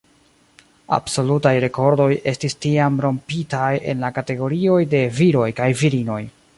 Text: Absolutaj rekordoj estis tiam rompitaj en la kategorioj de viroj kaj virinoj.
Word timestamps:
Absolutaj 0.95 1.51
rekordoj 1.65 2.07
estis 2.33 2.57
tiam 2.67 2.99
rompitaj 3.07 3.71
en 3.93 4.05
la 4.07 4.13
kategorioj 4.19 4.83
de 4.97 5.07
viroj 5.21 5.49
kaj 5.63 5.71
virinoj. 5.85 6.23